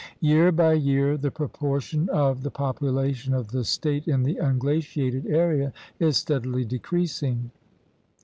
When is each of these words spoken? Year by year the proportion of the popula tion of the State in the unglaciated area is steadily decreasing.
Year 0.19 0.51
by 0.51 0.73
year 0.73 1.15
the 1.15 1.29
proportion 1.29 2.09
of 2.09 2.41
the 2.41 2.49
popula 2.49 3.13
tion 3.13 3.35
of 3.35 3.49
the 3.51 3.63
State 3.63 4.07
in 4.07 4.23
the 4.23 4.37
unglaciated 4.37 5.27
area 5.27 5.73
is 5.99 6.17
steadily 6.17 6.65
decreasing. 6.65 7.51